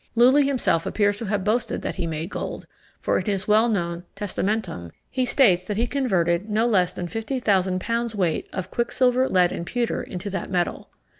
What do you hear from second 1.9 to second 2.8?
he made gold;